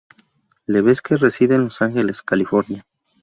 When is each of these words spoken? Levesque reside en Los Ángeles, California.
Levesque 0.65 1.15
reside 1.15 1.53
en 1.53 1.65
Los 1.65 1.83
Ángeles, 1.83 2.23
California. 2.23 2.83